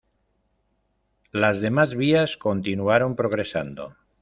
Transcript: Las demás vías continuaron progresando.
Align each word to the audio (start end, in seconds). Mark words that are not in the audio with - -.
Las 1.31 1.61
demás 1.61 1.93
vías 1.93 2.35
continuaron 2.35 3.15
progresando. 3.15 3.95